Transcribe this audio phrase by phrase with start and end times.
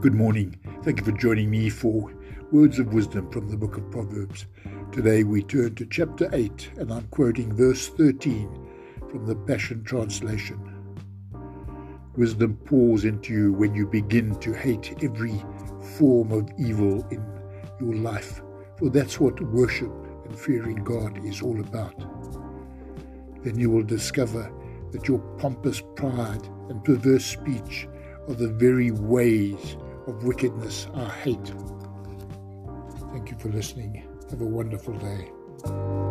[0.00, 0.56] Good morning.
[0.84, 2.14] Thank you for joining me for
[2.52, 4.46] Words of Wisdom from the book of Proverbs.
[4.92, 8.48] Today we turn to chapter 8, and I'm quoting verse 13
[9.10, 10.60] from the Passion Translation.
[12.16, 15.44] Wisdom pours into you when you begin to hate every
[15.98, 17.20] form of evil in
[17.80, 18.40] your life,
[18.78, 19.90] for that's what worship
[20.26, 21.98] and fearing God is all about.
[23.42, 24.48] Then you will discover
[24.92, 27.88] that your pompous pride and perverse speech
[28.28, 29.76] are the very ways
[30.08, 31.52] of wickedness I hate.
[33.12, 34.08] Thank you for listening.
[34.30, 36.07] Have a wonderful day.